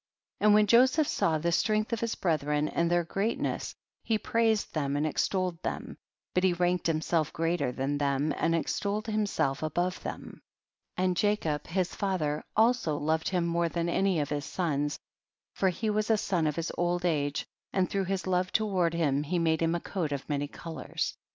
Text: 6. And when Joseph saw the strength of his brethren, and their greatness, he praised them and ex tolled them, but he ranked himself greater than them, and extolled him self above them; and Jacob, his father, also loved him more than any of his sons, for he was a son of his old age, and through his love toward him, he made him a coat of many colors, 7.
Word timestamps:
6. 0.37 0.37
And 0.45 0.53
when 0.55 0.65
Joseph 0.65 1.07
saw 1.07 1.37
the 1.37 1.51
strength 1.51 1.93
of 1.93 1.99
his 1.99 2.15
brethren, 2.15 2.67
and 2.67 2.89
their 2.89 3.03
greatness, 3.03 3.75
he 4.01 4.17
praised 4.17 4.73
them 4.73 4.95
and 4.95 5.05
ex 5.05 5.27
tolled 5.29 5.61
them, 5.61 5.95
but 6.33 6.43
he 6.43 6.53
ranked 6.53 6.87
himself 6.87 7.31
greater 7.31 7.71
than 7.71 7.99
them, 7.99 8.33
and 8.35 8.55
extolled 8.55 9.05
him 9.05 9.27
self 9.27 9.61
above 9.61 10.01
them; 10.01 10.41
and 10.97 11.15
Jacob, 11.15 11.67
his 11.67 11.93
father, 11.93 12.43
also 12.57 12.97
loved 12.97 13.29
him 13.29 13.45
more 13.45 13.69
than 13.69 13.87
any 13.89 14.19
of 14.19 14.29
his 14.29 14.45
sons, 14.45 14.97
for 15.53 15.69
he 15.69 15.87
was 15.91 16.09
a 16.09 16.17
son 16.17 16.47
of 16.47 16.55
his 16.55 16.71
old 16.79 17.05
age, 17.05 17.45
and 17.71 17.87
through 17.87 18.05
his 18.05 18.25
love 18.25 18.51
toward 18.51 18.95
him, 18.95 19.21
he 19.21 19.37
made 19.37 19.61
him 19.61 19.75
a 19.75 19.79
coat 19.79 20.11
of 20.11 20.27
many 20.27 20.47
colors, 20.47 21.11
7. 21.13 21.17